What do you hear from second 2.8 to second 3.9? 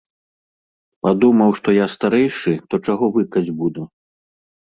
чаго выкаць буду.